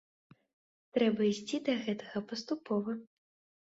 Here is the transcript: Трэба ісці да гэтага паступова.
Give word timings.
Трэба 0.99 1.21
ісці 1.33 1.63
да 1.69 1.79
гэтага 1.87 2.27
паступова. 2.35 2.91